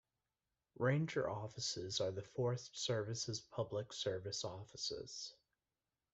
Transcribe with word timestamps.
Ranger 0.79 1.29
offices 1.29 2.01
are 2.01 2.09
the 2.09 2.23
Forest 2.23 2.71
Service's 2.75 3.39
public 3.39 3.93
service 3.93 4.43
offices. 4.43 5.35